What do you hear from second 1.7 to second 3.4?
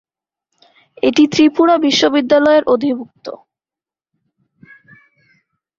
বিশ্ববিদ্যালয়ের অধিভুক্ত।